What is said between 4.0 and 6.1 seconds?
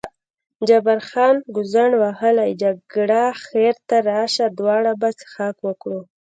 راشه دواړه به څښاک وکړو.